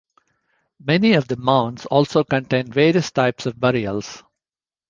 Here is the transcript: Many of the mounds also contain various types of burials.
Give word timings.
Many 0.83 1.13
of 1.13 1.27
the 1.27 1.37
mounds 1.37 1.85
also 1.85 2.23
contain 2.23 2.71
various 2.71 3.11
types 3.11 3.45
of 3.45 3.59
burials. 3.59 4.23